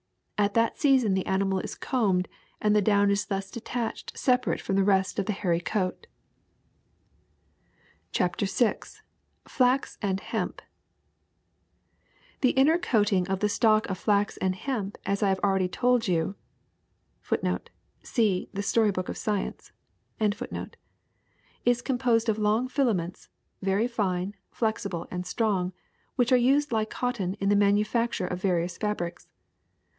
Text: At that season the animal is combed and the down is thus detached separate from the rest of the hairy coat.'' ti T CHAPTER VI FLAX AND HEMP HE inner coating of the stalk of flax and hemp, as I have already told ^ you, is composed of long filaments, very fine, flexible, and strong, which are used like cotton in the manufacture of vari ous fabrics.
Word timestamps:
At 0.39 0.55
that 0.55 0.79
season 0.79 1.13
the 1.13 1.27
animal 1.27 1.59
is 1.59 1.75
combed 1.75 2.27
and 2.59 2.75
the 2.75 2.81
down 2.81 3.11
is 3.11 3.27
thus 3.27 3.51
detached 3.51 4.17
separate 4.17 4.59
from 4.59 4.75
the 4.75 4.83
rest 4.83 5.19
of 5.19 5.27
the 5.27 5.33
hairy 5.33 5.59
coat.'' 5.59 6.01
ti 6.01 6.09
T 6.09 7.69
CHAPTER 8.11 8.47
VI 8.47 8.79
FLAX 9.47 9.99
AND 10.01 10.19
HEMP 10.21 10.63
HE 12.41 12.49
inner 12.49 12.79
coating 12.79 13.27
of 13.27 13.41
the 13.41 13.47
stalk 13.49 13.87
of 13.87 13.99
flax 13.99 14.37
and 14.37 14.55
hemp, 14.55 14.97
as 15.05 15.21
I 15.21 15.29
have 15.29 15.39
already 15.41 15.67
told 15.67 16.01
^ 16.01 16.07
you, 16.07 16.33
is 21.63 21.81
composed 21.83 22.29
of 22.29 22.39
long 22.39 22.67
filaments, 22.67 23.29
very 23.61 23.87
fine, 23.87 24.33
flexible, 24.49 25.07
and 25.11 25.27
strong, 25.27 25.73
which 26.15 26.31
are 26.31 26.35
used 26.37 26.71
like 26.71 26.89
cotton 26.89 27.35
in 27.35 27.49
the 27.49 27.55
manufacture 27.55 28.25
of 28.25 28.41
vari 28.41 28.63
ous 28.65 28.79
fabrics. 28.79 29.27